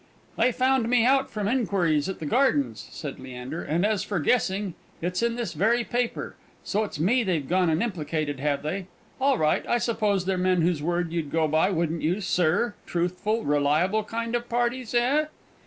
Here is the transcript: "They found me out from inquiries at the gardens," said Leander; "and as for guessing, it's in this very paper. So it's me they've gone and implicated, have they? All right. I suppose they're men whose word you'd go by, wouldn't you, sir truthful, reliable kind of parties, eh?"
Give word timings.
"They 0.35 0.51
found 0.51 0.89
me 0.89 1.05
out 1.05 1.29
from 1.29 1.47
inquiries 1.47 2.09
at 2.09 2.17
the 2.17 2.25
gardens," 2.25 2.87
said 2.89 3.19
Leander; 3.19 3.61
"and 3.63 3.85
as 3.85 4.01
for 4.03 4.19
guessing, 4.19 4.73
it's 4.99 5.21
in 5.21 5.35
this 5.35 5.53
very 5.53 5.83
paper. 5.83 6.35
So 6.63 6.83
it's 6.83 6.99
me 6.99 7.21
they've 7.23 7.47
gone 7.47 7.69
and 7.69 7.83
implicated, 7.83 8.39
have 8.39 8.63
they? 8.63 8.87
All 9.19 9.37
right. 9.37 9.63
I 9.67 9.77
suppose 9.77 10.25
they're 10.25 10.39
men 10.39 10.61
whose 10.63 10.81
word 10.81 11.11
you'd 11.13 11.29
go 11.29 11.47
by, 11.47 11.69
wouldn't 11.69 12.01
you, 12.01 12.19
sir 12.19 12.73
truthful, 12.87 13.43
reliable 13.43 14.03
kind 14.03 14.33
of 14.35 14.49
parties, 14.49 14.95
eh?" 14.95 15.25